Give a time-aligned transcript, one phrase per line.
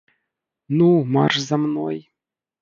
[0.77, 1.95] Ну, марш за мной!